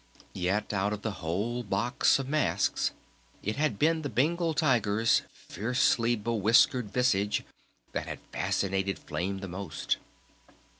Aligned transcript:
Yet 0.33 0.73
out 0.73 0.93
of 0.93 1.03
the 1.03 1.11
whole 1.21 1.61
box 1.61 2.17
of 2.17 2.27
masks 2.27 2.89
it 3.43 3.57
had 3.57 3.77
been 3.77 4.01
the 4.01 4.09
Bengal 4.09 4.55
Tiger's 4.55 5.21
fiercely 5.31 6.15
bewhiskered 6.17 6.85
visage 6.89 7.43
that 7.91 8.07
had 8.07 8.17
fascinated 8.31 8.97
Flame 8.97 9.41
the 9.41 9.47
most. 9.47 9.97